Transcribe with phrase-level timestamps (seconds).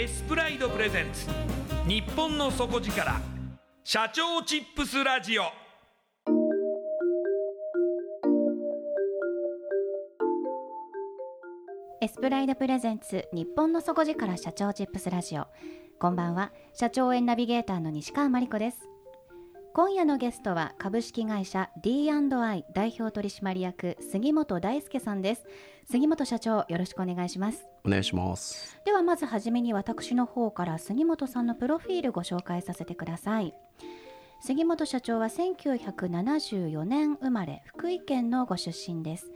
[0.00, 1.26] エスプライドプレゼンツ。
[1.86, 3.20] 日本の底力。
[3.84, 5.42] 社長チップスラジオ。
[12.00, 13.28] エスプライドプレゼンツ。
[13.34, 15.44] 日本の底力社長チップスラジオ。
[15.98, 16.50] こんばんは。
[16.72, 18.89] 社長園ナビゲーターの西川真理子です。
[19.72, 25.46] 今夜のゲストは株式会社 D&I 代表取締役杉本大輔さんです。
[25.88, 27.68] 杉本社長よろしくお願いします。
[27.84, 28.80] お願いします。
[28.84, 33.54] ではまずはじめに私の方から杉本さんのプロフィールご紹介させてください。
[34.42, 39.30] 杉本社長は1974年生まれ福井県のご出身です。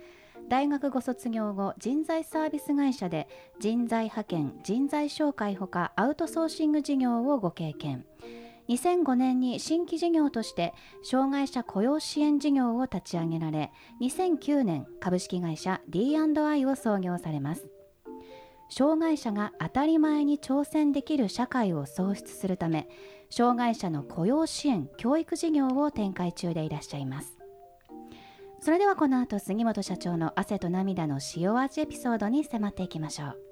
[0.48, 3.28] 大学ご卒業後人材サービス会社で
[3.60, 8.04] 人材派遣人材紹介ほかアウトソーシング事業をご経験
[8.68, 17.68] 2005年に新規事業として障害者雇用支援事業を立ち上げられ2009年株式会社 D&I を創業されます。
[18.70, 22.88] 障害者が当たり前に挑戦できる社会を創出するため
[23.30, 27.36] 障害者の雇用支援教育事業を展開中でいらっしゃいます。
[28.60, 33.43] それではこの後杉本社長の汗と涙の塩味エピソードに迫っていきましょう。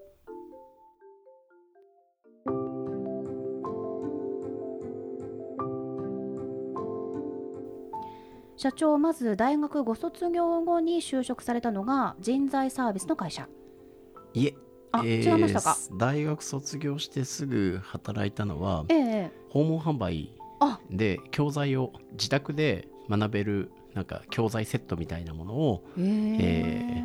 [8.62, 13.48] 社長まず大学ご卒業後に就職されたのが人材サービスの会社。
[14.34, 14.54] いえ。
[14.92, 15.76] あ違いましたか？
[15.98, 20.78] 大学卒業してすぐ働いたのは、ええ訪問販売あ。
[20.90, 27.04] で教材を自宅で学べるなんか教材セットみたいなものをえええ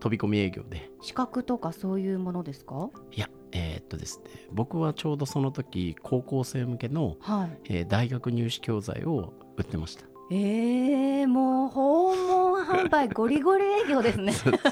[0.00, 0.90] 飛び込み営業で。
[1.02, 2.88] 資格とかそういうものですか？
[3.12, 4.30] いやえーっとですね。
[4.52, 7.58] 僕はちょうどその時高校生向けの、はい。
[7.64, 14.32] えー大学入試教材を売ってましたええもう訪問販売ゴリゴリ営業ですね。
[14.32, 14.64] そうです。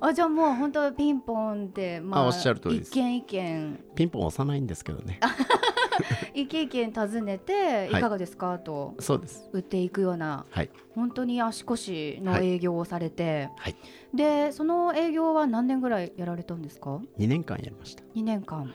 [0.00, 5.20] あじゃあもう本当ピンポンでまあおっしゃる通り一軒一軒ピンポン押さないんですけどね。
[6.34, 8.02] 一軒一軒訪ねていはい。
[8.02, 8.94] かがですか、と。
[8.98, 9.48] そうです。
[9.52, 10.70] 売っていくようなはい。
[10.94, 13.76] 本当に足腰の営業をされて、はい。
[14.14, 18.02] でその営業は何年ぐらいやられたんですか？2年間やりました。
[18.14, 18.74] 2年間、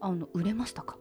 [0.00, 0.96] あの売れましたか？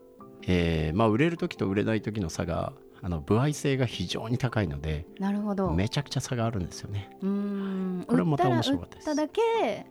[0.48, 5.72] えーまあ売れる時と売れない時の差があの歩合性が非常に高いのでなるほど。
[5.72, 7.10] めちゃくちゃ差があるんですよね。
[7.22, 8.06] うーん。
[8.08, 9.06] これはまた面白かったです。
[9.06, 9.42] ただけ、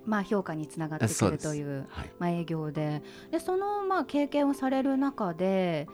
[0.05, 3.03] まあ、評価につながってくるというはい、まあ、営業で。
[3.31, 5.89] でそのまあ経験をされる中で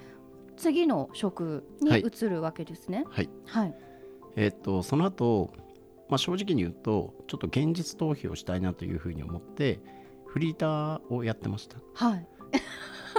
[0.56, 2.00] 次の職にはい。
[2.00, 3.04] 移るわけですね。
[3.08, 3.30] はい。
[3.46, 3.74] はい、
[4.36, 5.52] えーっとその後、
[6.08, 9.80] まあ正直に言うとちょっと現実逃避をしたいなというふうに思って
[10.26, 11.78] フリーターをやってました。
[11.94, 12.28] はい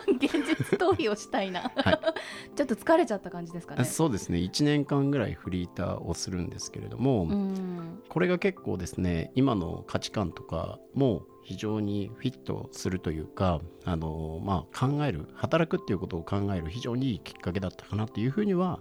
[0.19, 1.99] 現実逃避をしたいな、はい。
[2.55, 3.83] ちょっと疲れちゃった感じですかね。
[3.83, 4.39] そうですね。
[4.39, 8.01] 1年間ぐらいフリーターをするんですけれども、うん。
[8.09, 18.79] これが結構ですね今の価値観とかも非常にフィットするというかあの、まあ、考える働くっていうことを考える非常にいいきっかけだったかなというふうには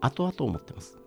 [0.00, 0.98] 後々思ってます。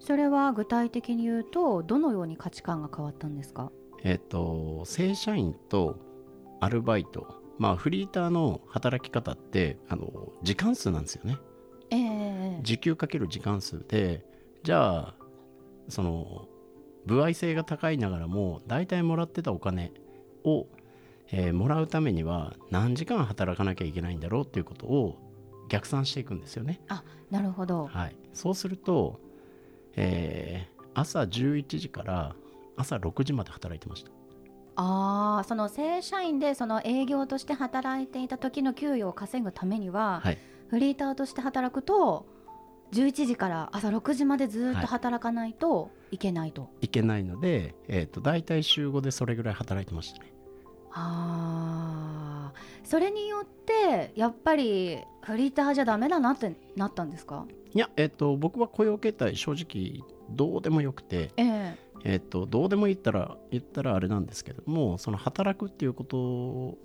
[0.00, 3.72] それは具体的に言うとどのように価値観が変わったんですか？
[4.04, 5.96] えっ、と正社員と
[6.60, 11.38] アルバイトまあフリーターの働き方ってあの時間数なんですよね。
[11.90, 14.24] ええ時給かける時間数で
[14.62, 15.14] じゃあ
[15.88, 16.48] その
[17.06, 19.92] 歩合制が高いながらも大体もらってたお金
[20.44, 20.66] を、
[21.30, 25.18] えーもらうためには何時間働かなきゃいけないんだろうっていうことを
[25.68, 26.80] 逆算していくんですよね。
[26.88, 29.20] あなるほどはい、そうすると、
[29.96, 32.34] えー朝11時から
[32.76, 34.10] 朝6時まで働いてました。
[34.80, 40.38] ああその正社員でその営業として働いていた時の給与を稼ぐためには、はい、
[40.68, 42.26] フリーターとして働くと
[42.92, 50.32] 11時から朝6時までずっと働かないといけないと、いけないので、えー、と大体週5でそれぐらい働いてましたね。
[50.92, 52.37] ああ
[52.84, 57.46] それによってやっぱりフリーターじゃダメだなってなったんですか？
[57.74, 61.74] いや、えー、と僕は雇用形態正直どうでもよくて、ええ。
[62.04, 66.78] えっと、どうでも言ったら言ったらあれなんですけどもその働くっていうことを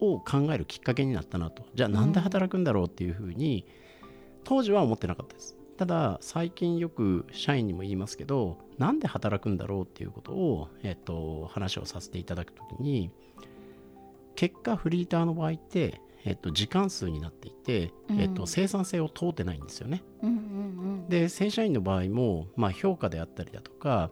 [0.00, 0.22] 考
[0.52, 1.64] えるきっかけになったなと。
[1.74, 3.66] じゃあなんで働くんだろうっていうふうに、
[4.44, 5.56] 当時は思ってなかったです。
[5.76, 13.10] ただ最近よく社員にも言いますけどなんで働くんだろうっていうことを、えっと、話をさせていただくときに
[14.40, 20.02] 結果フリーターの場合って、えっと、時間数になっていて、えっと、うん生産性を問うてないんですよね。
[20.22, 20.36] うんうんう
[21.04, 24.10] んで正社員の場合も、まあ、評価であったりだとか、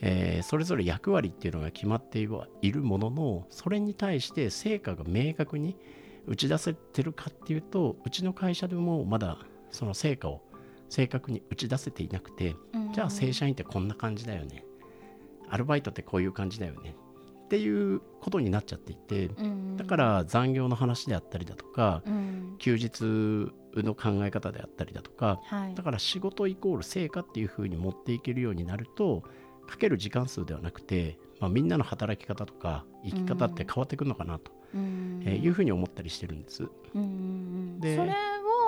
[0.00, 5.76] えーそれぞれ役割っていうのが決まってはいるもののそれに対して成果が明確に
[6.28, 9.38] 打ち出せてるかっていうとうちの会社でもまだ
[9.72, 10.42] その成果を
[10.88, 12.92] 正確に打ち出せていなくてうん。
[12.92, 14.64] じゃあ正社員ってこんな感じだよね。
[15.48, 16.94] アルバイトってこういう感じだよね
[17.54, 22.56] っていうことになっちゃっていてうんだから残業の話であったりだとかうん。
[22.58, 23.52] 休日
[23.82, 25.74] の考え方であったりだとかはい。
[25.74, 29.22] だから仕事イコール成果っていう風に持っていけるようになると
[29.66, 35.22] かける時間数ではなくて、まあ、みんなの働き方とか生き方って変わってくるのかなと、うん。
[35.24, 36.68] えーいう風に思ったりしてるんです。
[37.80, 38.12] でそれ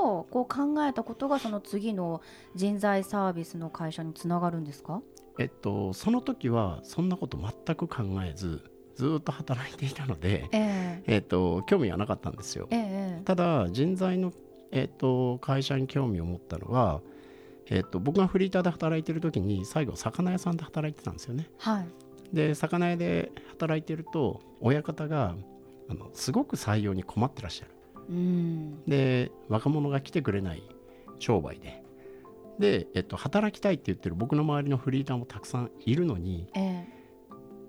[0.02, 2.20] をこう考えたことがその次の
[2.54, 5.02] 人材サービスの会社につながるんですか？
[5.38, 8.64] えっとその時はそんなこと全く考えず
[8.96, 11.14] ずっと働いていたので、ええ。
[11.14, 12.66] えっと興味はなかったんですよ。
[12.70, 14.32] ええただ人材の、
[14.72, 17.02] えっと会社に興味を持ったのは、
[17.68, 21.48] えっと僕がフリーターで働いてる時に最後魚屋さんで働いてたんですよね。
[21.58, 21.86] はい。
[22.32, 25.36] で魚屋で働いてると親方が
[25.88, 27.70] あのすごく採用に困ってらっしゃる。
[28.08, 28.82] うん。
[28.86, 30.62] で若者が来てくれない
[31.18, 31.82] 商売で。
[32.58, 36.86] で、えっと、働きたいって言ってる僕の周りのフリーターもたくさんいるのにえ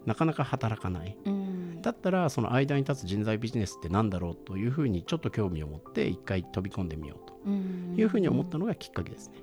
[0.07, 1.15] なかなか働かない。
[1.25, 1.81] えうん。
[1.81, 7.95] だったらその間に立つ人材ビジネスって何だろうというふうにちょっと興味を持って一回飛び込んでみようとうん。
[7.95, 9.36] いうふうに思ったのがきっかけですね。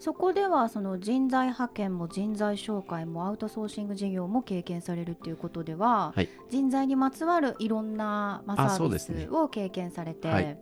[0.00, 6.28] そこではその人材派遣も人材紹介もアウトソーシング事業も経験されるっていうことでは、はい。
[6.50, 10.58] 人材にまつわるいろんな、サービスを経験されて、はい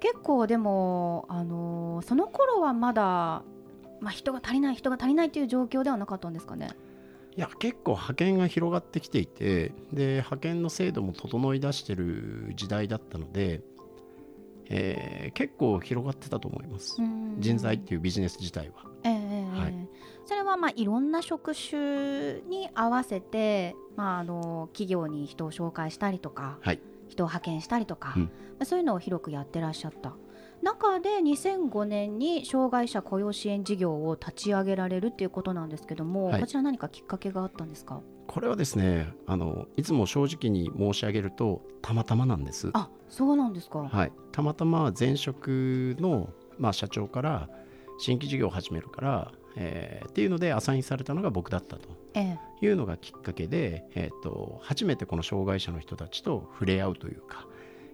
[0.00, 3.42] 結構でも、あのーその頃はまだ、
[4.00, 6.68] まあ、人が足りない人が足りないっていう状況ではなかったんですかね？
[7.36, 13.60] いや結構派遣が広がってきていてで派遣の制度も整い出してる時代だったので、
[14.70, 16.96] えー結構広がってたと思います、
[17.38, 18.74] 人材っていうビジネス自体は。
[19.04, 19.88] ええええはい。
[20.24, 26.80] それはまあいろんな職種に合わせて、まあ、あの企業に人を紹介したりとか、はい。
[27.08, 28.22] 人を派遣したりとか、うん。
[28.22, 28.30] ま
[28.60, 30.14] あそういうのを広くやってらっしゃった
[30.62, 36.40] 中で2005年に障害者雇用支援事業を立ち上げられるっていうことなんですけども、はい。
[36.40, 38.00] こちら何かきっかけがあったんですか？
[38.26, 42.70] これはですねあのいつも正直に申し上げるとたまたまなんです。
[42.74, 47.48] あそうなんですか、はい、たまたま前職の、まあ、社長から
[47.98, 51.88] 新規事業を始めるから、えーっていうのでアサインされたのが僕だったと。
[52.14, 52.38] ええ。
[52.60, 57.46] いうのがきっかけで、えー、と初めてこの障害者の人たちと触れ合うというか、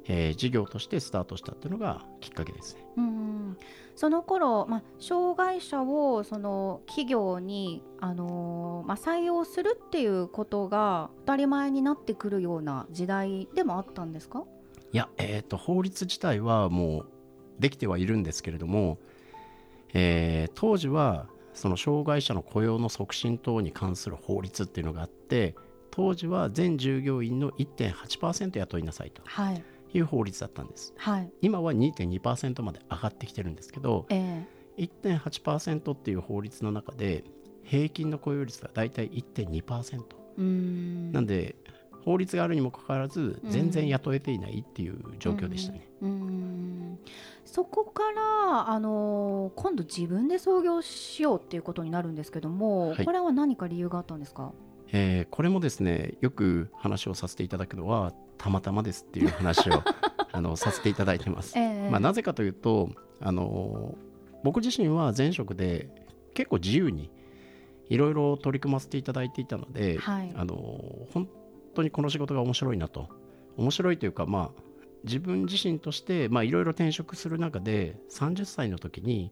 [0.07, 2.87] えー事業としてスタートしたっていうのがきっかけですね。
[2.97, 3.57] うん
[3.97, 14.45] その頃、まあ、障害者をその企業に、あのーまあ、採用するっていうことが当たり前になってくるような時代でもあったんですか？
[14.93, 17.07] いや、えー、と法律自体はもう
[17.61, 18.99] できてはいるんですけれども、
[19.93, 25.55] えー当時はその障害者の雇用の促進等に関する法律っていうのがあって
[25.93, 29.23] 当時は全従業員の1.8%雇いなさいと。
[29.25, 30.93] はいいう法律だったんです。
[30.97, 31.31] はい。
[31.41, 34.45] 今は2.2%まで上がってきてるんですけどえ
[34.77, 37.25] 1.8%っていう法律の中で
[37.63, 41.13] 平均の雇用率がだいたい1.2%えうーん。
[41.13, 41.57] なんで
[42.05, 46.99] 法律があるにもかかわらず全然雇えていないっていう状況でしたね、うーん。
[47.47, 53.05] そこから、あのー今度自分で創業しようっていうことになるんですけども、はい。
[53.07, 54.53] これは何か理由があったんですか？
[54.93, 59.83] えーこれもですねよく話をさせていただくのはたまたまですっていう話を
[60.33, 61.91] あのさせていただいてます、ええ。
[61.91, 63.97] まあ、なぜかというとあの
[64.43, 65.88] 僕自身は前職で
[66.35, 67.11] 結構自由に
[67.88, 70.33] いろいろ取り組ませていただいていたので、はい。
[70.35, 70.57] あの
[71.12, 71.29] 本
[71.75, 73.09] 当にこの仕事が面白いなと。
[73.57, 74.62] 面白いというかまあ
[75.05, 79.31] 自分自身としてまあいろいろ転職する中で30歳の時に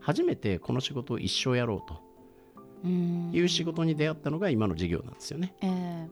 [0.00, 2.88] 初めてこの仕事を一生やろうと
[3.32, 5.54] いう仕事に出会ったのが今の事業なんですよね。
[5.62, 6.08] え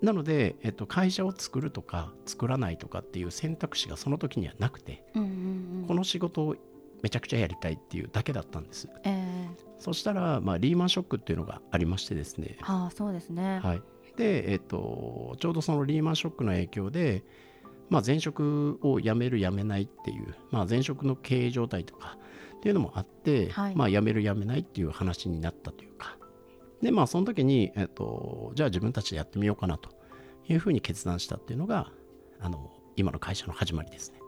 [0.00, 5.84] なので、えっと、会社を作るとか作らないとかっていう選択肢がその時にはなくてえうんうんうん。
[5.88, 6.56] この仕事を
[7.02, 8.88] めちゃくちゃやりたいっていうだけだったんです。
[9.04, 9.72] ええ。
[9.78, 13.82] そしたら、まあ、リーマンショックっていうのがありましてですね、はあそうですね、はい、
[14.16, 17.24] で、えっと、ちょうどそのリーマンショックの影響で、
[17.90, 22.16] まあ、前職を辞める辞めないっていう、まあ、前職の経営状態とか
[22.56, 23.74] っていうのもあって、はい。
[23.74, 26.16] まあ、辞める辞めないっていう話になったというか
[26.82, 29.90] でまあその時に、えっと、じゃあ自分たちでやってみようかなと
[30.48, 31.92] いうふうに決断したっていうのが
[32.40, 34.18] あの今の会社の始まりですね。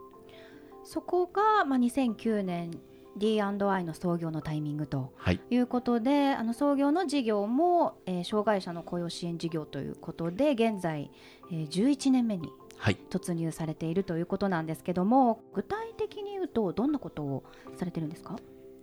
[0.83, 2.71] そこが、まあ、2009年
[3.17, 5.39] D&I の創業のタイミングとはい。
[5.49, 11.09] いうことであの創業の事業も、えー障害者の雇用支援事業ということで現在、
[11.51, 12.97] えー11年目にはい。
[13.09, 17.43] 突入されているということなんですけども具体的に言うとどんなことを
[17.77, 18.35] されてるんですか？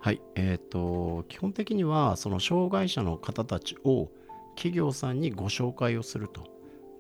[0.03, 0.21] はい。
[0.35, 4.09] えっと基本的にはその障害者の方たちを
[4.57, 6.43] 企業さんにご紹介をすると。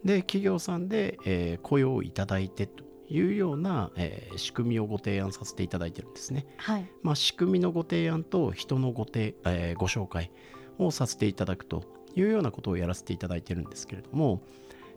[0.05, 6.47] で企業さんで、えー雇用をいただいてというような、えー仕組みをご提案させていただいてるんですね。
[6.59, 6.89] はい。
[7.03, 10.31] まあ、仕組みのご提案と人のご提、えーご紹介
[10.79, 11.83] をさせていただくと
[12.15, 14.43] いうようなことをやらせていただいてるんですけれども、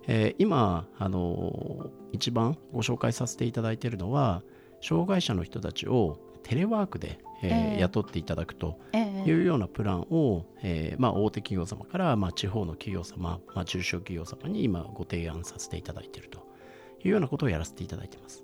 [0.05, 4.43] えー今、あのー一番ご紹介させていただいているのは
[4.79, 7.79] 障害者の人たちをテレワークで、えーええ。
[7.81, 9.29] 雇っていただくとええ。
[9.29, 16.47] いうようなプランを、えーまあ、大手企業様から、まあ、地方の企業様、まあ、中小企業様に今ご提案させていただいていると
[17.03, 18.43] いうようなことをやらせていただいてます。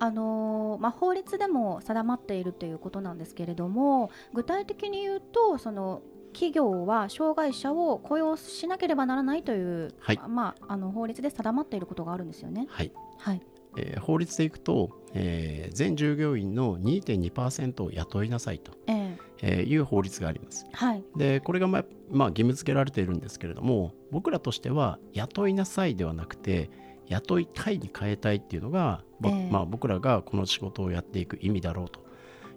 [0.00, 6.02] あのーまあ、法律でも定まっているということなんですけれども具体的に言うとその
[6.32, 10.20] 企業は障害者を雇用しなければならないという、はい。
[10.28, 12.66] まあ、あの法律で定まっていることがあるんですよね。
[12.68, 12.92] はい。
[13.18, 13.42] はい、
[13.76, 20.66] えー法律でいくと、えー全従業員の2.2%を雇いなさいと、えええーいう法律があります。
[20.72, 26.70] はいでこれが、まあまあ、義務付けられているんですけれども僕らとしては雇いなさいではなくて
[27.08, 32.00] 雇いたいに変えたいっていうのが、ぼええまあ、僕らがこの仕事をやっていく意味だろうと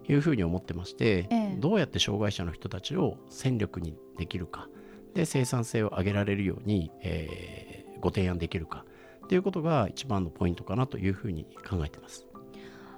[0.08, 4.68] いうふうに思ってまして、ええどうやって障害者の人たちを戦力にできるか
[5.14, 8.84] で生産性を上げられるように、えーご提案できるか
[9.24, 12.26] っていうことが一番のポイントかなというふうに考えてます。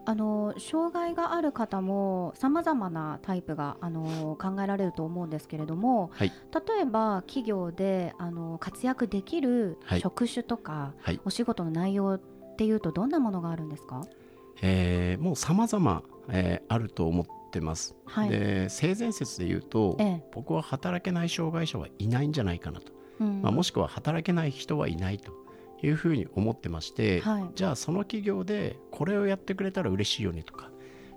[0.09, 6.33] あの障害がある方もさまざまなタイプがあの考えられると思うんですけれども、はい。
[6.67, 10.01] 例えば企業であの活躍できるはい。
[10.01, 11.21] 職種とか、はい。
[11.27, 12.21] お仕事の内容っ
[12.57, 14.01] ていうとどんなものがあるんですか？
[14.63, 17.95] えーもう様々、えーあると思ってます。
[18.07, 18.31] はい。
[18.31, 20.25] で性善説で言うと、ええ。
[20.33, 23.43] 僕は働けない障害者はいないんじゃないかなと、うん。
[23.43, 25.33] まあ、もしくは働けない人はいないと
[25.83, 27.51] いうふうに思ってまして、はい。
[27.55, 30.71] じゃあその企業でこれをやってくれたら嬉しいよねとか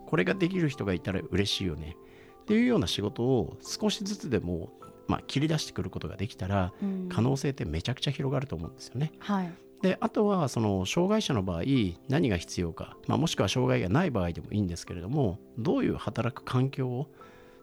[0.06, 1.96] これができる人がいたら嬉しいよね
[2.41, 4.70] っていうような仕事を少しずつでも、
[5.08, 7.10] まあ、切り出してくることができたらうん。
[7.10, 9.12] 可能性ってめちゃくちゃ広がると思うんですよね。
[9.20, 9.51] はい。
[9.82, 11.63] であとはその障害者の場合
[12.08, 17.08] 何が必要か、まあ、もしくは障害がない場合でもいいんですけれどもどういう働く環境を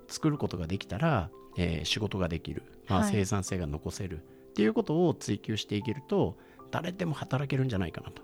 [0.08, 3.12] 作ることができたら、えー仕事ができる、まあ、はい。
[3.12, 6.36] 生産性が残せるっていうことを追求していけると
[6.70, 8.22] 誰でも働けるんじゃないかなと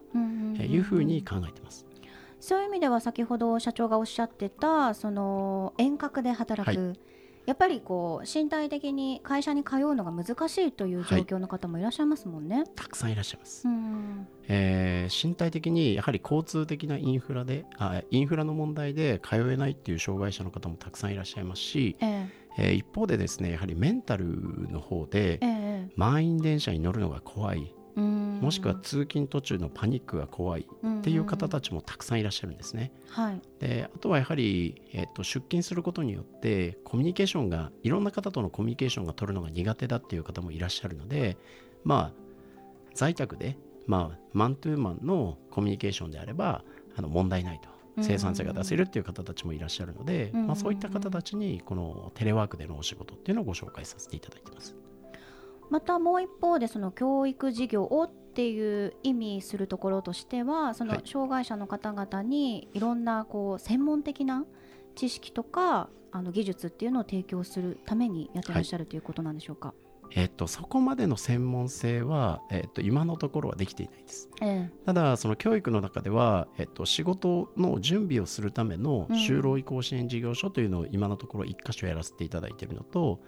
[0.63, 1.87] いうふうに考えてます。
[2.41, 6.95] そういう意味では先ほど社長がおっしゃってたその遠隔で働く、
[7.47, 12.65] やっぱりこう身体的に会社に通うのが難しいという状況の方もいらっしゃいますもんね。
[12.75, 13.67] たくさんいらっしゃいます。
[13.67, 22.29] うんえー身体的にやはり交通的なインフラであインフラの問題で通えないっていう障害者の方もたくさんいらっしゃいますし、ええ。
[22.59, 25.89] えー一方でですねやはりメンタルの方でええ。
[25.97, 27.59] 満員電車に乗るのが怖い。
[27.59, 32.93] うんもしくは通勤途中のパニックが怖いっていう方たちもたくさんいらっしゃるんですね。
[33.09, 33.41] はい。
[33.61, 41.37] であとはやはり、えっと出勤することによってコミュニケーションがいろんな方とのコミュニケーションが取るのが苦手だっていう方もいらっしゃるので
[41.85, 42.13] まあ
[42.95, 46.65] 在宅でまあ、マントゥーマンのコミュニケーションであれば
[46.97, 47.75] あの問題ないと。
[48.03, 50.47] 生産性が出せるっていう方たちもいらっしゃるので、うん。
[50.49, 54.75] まあ、そういった方たちにこのテレワークでのお仕事っていうのをご紹介させていただいてます。
[55.71, 64.45] またもう一方でその教育事業をっていう意味するところとしてはそのはい障害者の方々にいろんなこう専門的な
[64.97, 69.75] 知識とかあの技術っていうのを提供するためにやってらっしゃるということなんでしょうか？
[70.17, 74.29] えっと、そこまでの専門性は、えっと、今のところはできていないです。
[74.43, 83.21] えただその教育の中では、えっと、仕事の準備をするためのうん就労移行支援事業所というのを今のところ1箇所やらせていただいているのと、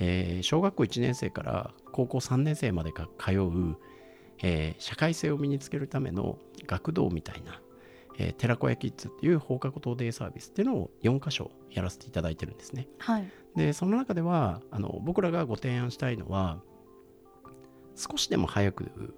[0.00, 3.76] えー小学校1年生から高校3年生までが通う、
[4.42, 7.60] えー社会性を身につけるための学童みたいな、
[8.18, 12.88] えー寺子屋キッズっていう放課後等デイサービスっていうのを4箇所やらせていただいてるんですね。
[12.98, 16.62] はい、でその中ではあの僕らがご提案したいのは
[17.96, 19.14] 少しでも早く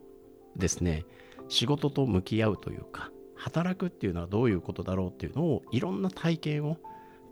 [0.57, 1.05] ですね
[1.49, 6.77] 仕事と向き合うというか働くっていうのはどういうことだろうっていうのをいろんな体験を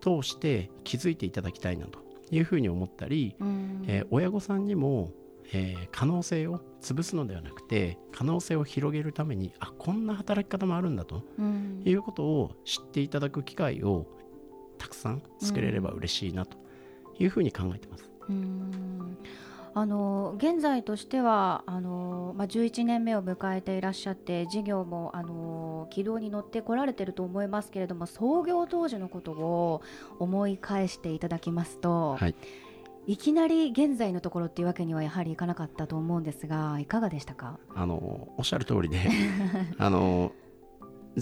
[0.01, 2.01] 通して気づいていただきたいなと
[2.31, 3.85] いうふうに思ったり、うん。
[3.87, 5.13] えー親御さんにも、
[5.53, 11.83] えー可能性を潰すのではなくて可能性を広げるためにあこんな働き方もあるんだとうん。
[11.85, 14.07] いうことを知っていただく機会を
[14.79, 16.57] たくさん作れれば嬉しいなと
[17.19, 18.11] いうふうに考えてます。
[18.29, 19.19] うん
[19.75, 29.83] あの現在としてはあの、まあ、11年目を迎えていらっしゃって事業もあの軌道に乗ってこられてると思いますけれども創業当時のことを
[30.19, 32.35] 思い返していただきますと、はい。
[33.07, 38.99] いきなり現在のところっていうわけにはやはりいかなかったと思うんですがいかがでしたか、あのおっしゃる通りで
[39.79, 40.33] あの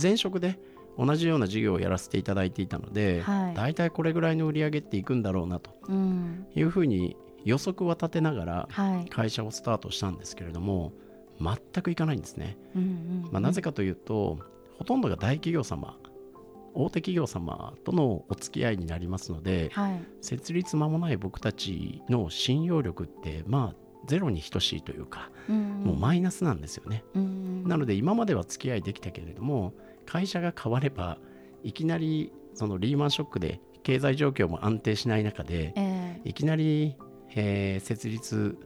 [0.00, 0.58] 前職で
[0.98, 3.54] 同じような事業をやらせていただいていたので、はい。
[3.54, 6.46] 大体これぐらいの売り上げっていくんだろうなとうん。
[6.54, 9.08] いうふうに予測は立てながらはい。
[9.08, 10.92] 会社をスタートしたんですけれども
[11.40, 12.58] 全くいかないんですね、
[13.30, 14.38] まあ、なぜかというと
[14.78, 15.96] ほとんどが大企業様
[16.74, 20.02] 大手企業様とのお付き合いになりますのではい。
[20.20, 29.72] 設立間もない僕たちの信用力ってまあゼロに等しいというかうんもうマイナスなんですよね、うんなので今までは付き合いできたけれども
[30.04, 31.18] 会社が変われば
[31.64, 36.20] いきなりそのリーマンショックで経済状況も安定しない中でえ。
[36.24, 36.96] いきなり、
[37.36, 38.58] えー設立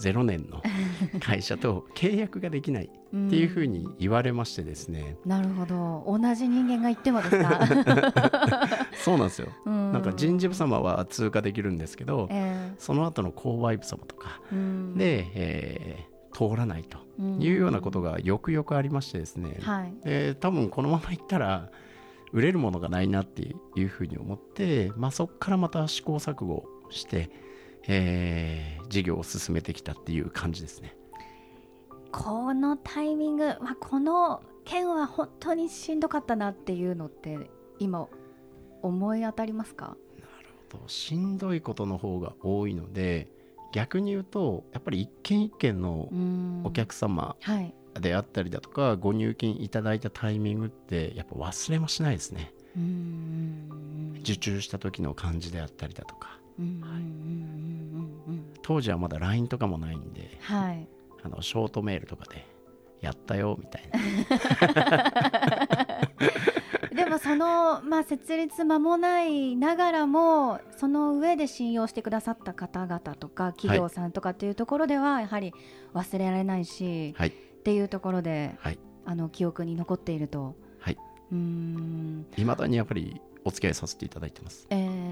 [0.00, 0.62] 0年の
[1.18, 6.04] 会社と契約ができないっえていうふうに言われましてですね、なるほど。
[6.06, 7.60] 同じ人間が言ってもですか？
[9.02, 14.94] そうなんですよ、ななんか人事部様は通過できるんですけど、えその後の購買部様とかえうん。
[14.96, 16.98] で、えー通らないと
[17.40, 19.92] いうようなことがよくよくありましてですね、はい。
[20.04, 21.70] で多分このままいったら
[22.32, 27.30] 売れるものがないなっていうふうに思って、まあ、そこからまた試行錯誤して、
[27.86, 30.96] えー事業を進めてきたっていう感じですね。
[32.10, 38.08] このタイミング、まあ、この件は本当にしんどかったなっていうのって今
[38.80, 39.94] 思い当たりますか？
[40.70, 43.28] としんどいことの方が多いので
[43.72, 47.74] 逆に言うとやっぱり一件一件のうんお客様はい。
[48.00, 52.54] であったりだとか、ご入金いただいたタイミングってやっぱ忘れもしないですね。
[54.20, 56.38] 受注した時の感じであったりだとか
[58.62, 60.86] 当時はまだ LINE とかもないんではい。
[61.22, 62.46] あのショートメールとかで
[63.00, 63.98] やったよみたいな。
[66.94, 75.54] でもその、まあ、設立間もないながらもその上で信用してくださった方々とか企業さんとかっていうところではやはり
[75.94, 77.28] 忘れられないし、はい。
[77.28, 78.78] っていうところではい。
[79.04, 80.56] あの記憶に残っていると。
[80.78, 80.98] はい。
[82.44, 84.66] まだにやっぱりお付き合いさせていただいてます。
[84.68, 85.08] えー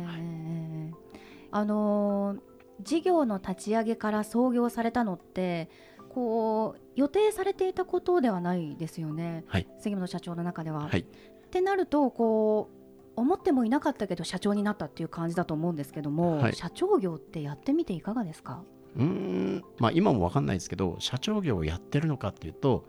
[1.50, 2.40] あのー
[2.82, 5.70] 事業の立ち上げから創業されたのって
[6.10, 9.66] こう予定されていたことではないですよね、はい。
[9.78, 10.86] 杉本社長の中では。
[10.86, 11.00] はい。
[11.00, 11.04] っ
[11.50, 16.52] てなるとこう思ってもいなかったけど社長になったっていう感じだと思うんですけども、はい。
[16.54, 18.62] 社長業ってやってみていかがですか？
[18.94, 19.64] うーん。
[19.78, 22.84] まあ今も分かんないですけど社長業をやってるのかっていうと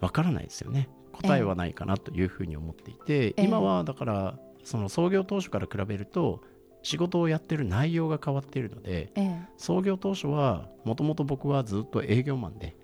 [0.00, 0.88] 分からないですよね。
[1.12, 3.44] 答えはないかなというふうに思っていて、ええ。
[3.44, 6.40] 今はだからその創業当初から比べると
[6.84, 9.48] 仕事をやってる内容が変わっているのでええ。
[9.56, 12.76] 創業当初はもともと僕はずっと営業マンで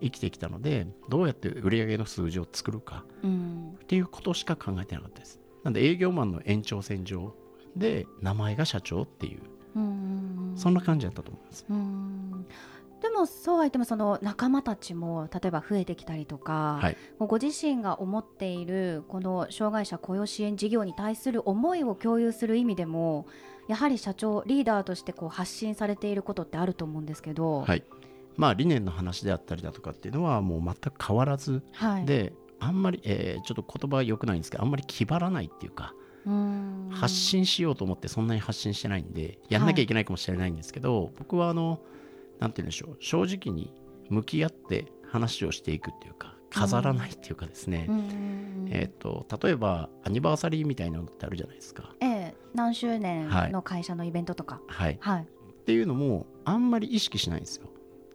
[0.00, 3.70] 生きてきたのでどうやって売上の数字を作るかうん。
[3.82, 5.40] っていうことしか考えてなかったです。
[5.64, 7.34] なんで営業マンの延長線上
[7.74, 9.40] で名前が社長っていう。
[9.74, 10.56] うんうんうん。
[10.56, 11.66] そんな感じだったと思います。
[11.68, 12.46] うん
[13.02, 16.96] でもそうは言ってもその仲間たちも例えば増えてきたりとか、はい。
[17.18, 23.26] もうご自身が思っているこの障害者雇用支援事業に対する思いを共有する意味でも
[23.68, 27.84] やはり社長リーダーとしてこう発信されていることってあると思うんですけど、はい。
[28.36, 32.06] まあ、理念の話であったりだとかっていうのはもう全く変わらずはい。
[32.06, 35.94] であんまり、えーちょっと言葉は良くないんですけどあんまり気張らないっていうか
[36.90, 41.80] 発信しようと思ってそんなに発信してないんでやんなきゃいけないかもしれないんですけど、僕はあの
[42.38, 43.72] なんて言うんでしょう正直に
[44.08, 48.68] 向き合って話をしていくっていうか飾らないっていうかですね、うん。
[48.70, 51.94] えー、と例えばアニバーサリーみたいなのってあるじゃないですか。
[52.00, 54.60] ええ何周年はいの会社のイベントとか。
[54.66, 55.22] はい、はい。
[55.22, 55.26] っ
[55.66, 57.68] ていうのもあんまり意識しないんですよ。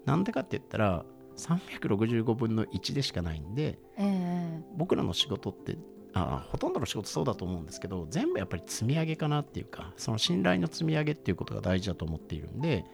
[0.05, 1.05] なんでかって言ったら
[1.37, 4.63] 365分の1でしかないんでええ。
[4.77, 5.77] 僕らの仕事って
[6.13, 12.85] あほとんどの仕事そうだと思うんですけど全部やっぱり積み上げかなっていうかその信頼の積み上げっていうことが大事だと思っているんで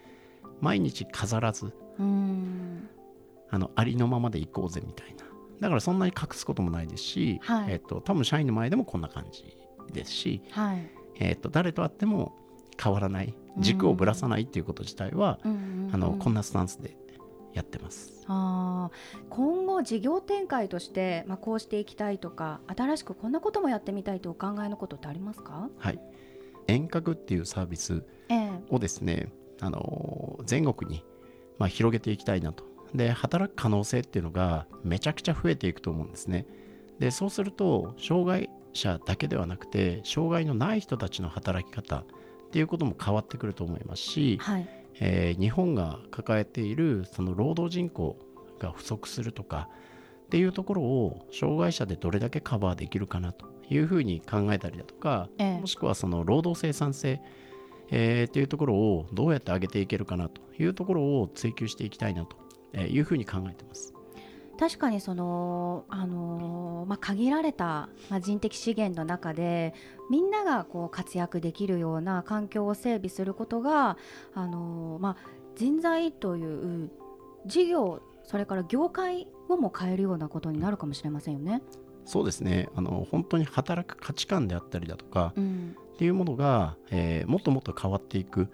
[0.62, 5.26] 毎日飾らずあのありのままでいこうぜみたいな。
[5.60, 7.74] だからそんなに隠すこともないですし、はい。
[7.74, 9.58] えっと多分社員の前でもこんな感じ
[9.92, 10.90] ですし、はい。
[11.20, 12.36] えっと誰と会っても
[12.82, 15.90] 変わらない軸をぶらさないっていうこと自体は、うん。
[15.92, 16.96] あのこんなスタンスで
[17.54, 18.24] やってます。
[18.28, 19.26] あー。
[19.30, 25.70] 今後事業展開として、まあ、こうしていきたいとか新しくこんなこともやってみたいとお考えのことってありますか？
[25.80, 26.00] はい、
[26.68, 28.52] 遠隔っていうサービスええ。
[28.70, 31.04] をですね、あの全国に、
[31.58, 32.66] まあ、広げていきたいなと。
[32.94, 36.46] で働く可能性っていうのがめちゃくちゃ増えていくと思うんですね。
[37.00, 42.06] でそうすると障害者だけではなくて障害のない人たちの働き方っ
[42.52, 44.68] ていうことも変わってくると思いますし、はい
[45.00, 48.18] えー日本が抱えているその労働人口
[48.60, 49.70] が不足するとか
[50.26, 57.22] っていうところを障害者でどれだけカバーできるかなというふうに考えたりだとか、ええもしくはその労働生産性、
[57.90, 62.38] えーっていうところをどうやって上げていけるかなというところを追求していきたいなと
[62.78, 63.94] いうふうに考えてます。
[64.60, 69.76] 確かにその、あのーまあ、限られた、まあ、人的資源の中で
[70.10, 73.98] みんながこう活躍できるような環境を整備することが、
[74.34, 75.16] あのーまあ、
[75.56, 76.92] 人材という
[77.46, 81.62] 事業それから業界をも変えるようなことになるかもしれませんよね。
[82.04, 88.50] そうですねあの本当に働く価値観であったりだとかうんっていうものが、えーもっともっと変わっていく、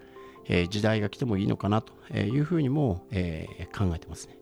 [0.46, 4.38] えー時代が来てもいいのかなというふうにも、えー考えてますね。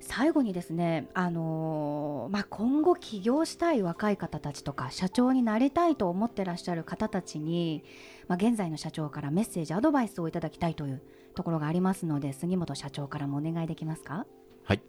[0.00, 7.84] 最後にですね、あのーまあ、今後起業したい若い方たちとか社長になりたいと思ってらっしゃる方たちに、
[8.26, 11.00] まあ、現在の社長からメッセージアドバイスをいただきたいという
[11.36, 14.26] ところがありますので杉本社長からもお願いできますか？
[14.64, 14.80] はい。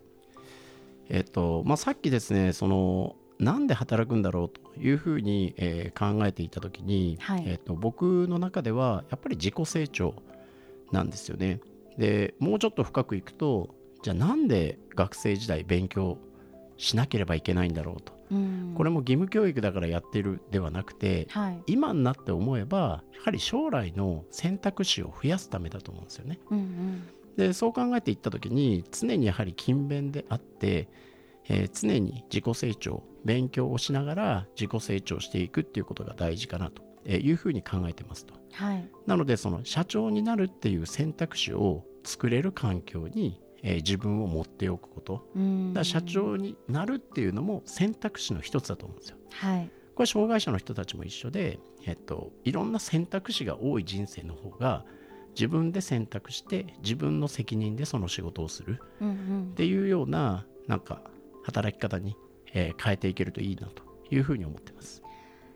[1.09, 7.43] えっ、と、まあ、さっきですね、その、なんで働くんだろうというふうに、えー考えていたときに、はい。
[7.47, 10.13] えっと僕の中ではやっぱり自己成長
[10.91, 11.59] なんですよね。
[11.97, 16.17] でもうちょっと深くいくとじゃあなんで学生時代勉強
[16.77, 18.13] しなければいけないんだろうと。
[18.31, 18.73] うん。
[18.75, 21.63] これも義務教育だからやってるではなくてはい。
[21.65, 26.39] 今になって思えばやはり将来の選択肢を増やすためだと思うんですよね。
[26.51, 27.03] うんうん。
[27.37, 30.87] でそう考えていった時に常にやはり勤勉であって、
[31.51, 38.33] えー常に自己成長勉強をしながら自己成長していくっていうことが大事かなというふうに考えてますと。
[38.53, 38.89] はい。
[39.05, 45.27] なのでその社長になるっていう選択肢を作れる環境に、えー自分を持っておくこと。
[45.35, 45.73] うん。
[45.73, 49.17] だ社長になるっていうのも選択肢の一つだと思うんですよ。
[49.31, 49.69] はい。
[49.93, 54.85] これ障害者の人たちも一緒で、えっと、いろんな選択肢が多い人生の方が
[55.35, 61.01] 自分で選択して自分の責任でその仕事をするっていうようななんか
[61.43, 62.15] 働き方に、
[62.53, 65.01] えー変えていけるといいなというふうに思ってます。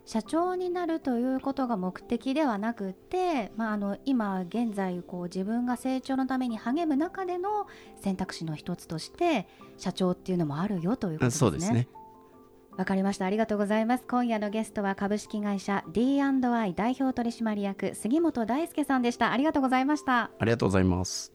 [0.05, 7.65] 社長になるということが目的ではなくて、まあ、あの今現在こう自分が成長のために励む中での
[8.01, 11.39] 選択肢の一つとして社長っていうのもあるよということですね。
[11.39, 11.87] そうですね。
[12.77, 21.34] わかりましたありがとうございます今夜のゲストは株式会社 D&I 代表取締役杉本大輔さんでしたありがとうございましたありがとうございます。